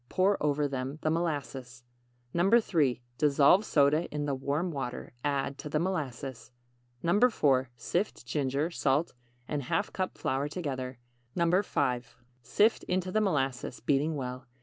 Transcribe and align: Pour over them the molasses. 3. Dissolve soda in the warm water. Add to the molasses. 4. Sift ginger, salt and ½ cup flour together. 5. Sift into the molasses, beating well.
Pour 0.09 0.35
over 0.41 0.67
them 0.67 0.97
the 1.03 1.11
molasses. 1.11 1.83
3. 2.33 3.01
Dissolve 3.19 3.63
soda 3.63 4.05
in 4.09 4.25
the 4.25 4.33
warm 4.33 4.71
water. 4.71 5.13
Add 5.23 5.59
to 5.59 5.69
the 5.69 5.77
molasses. 5.77 6.49
4. 7.05 7.69
Sift 7.77 8.25
ginger, 8.25 8.71
salt 8.71 9.13
and 9.47 9.61
½ 9.61 9.93
cup 9.93 10.17
flour 10.17 10.47
together. 10.47 10.97
5. 11.37 12.17
Sift 12.41 12.81
into 12.85 13.11
the 13.11 13.21
molasses, 13.21 13.79
beating 13.79 14.15
well. 14.15 14.47